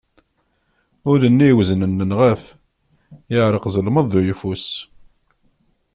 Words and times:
Ul-nni 1.11 1.47
iweznen 1.51 1.93
nenγa-t, 1.97 2.43
yeԑreq 3.33 3.65
ẓelmeḍ 3.73 4.05
d 4.11 4.13
uyeffus. 4.17 4.65